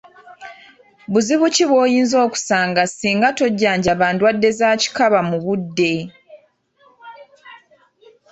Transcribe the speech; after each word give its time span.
Buzibu 1.11 1.45
ki 1.55 1.63
bw’oyinza 1.69 2.17
okusanga 2.27 2.81
singa 2.95 3.29
tojjanjaba 3.37 4.05
ndwadde 4.13 4.49
za 4.59 4.69
kikaba 4.81 5.19
mu 5.29 5.37
budde? 5.43 5.93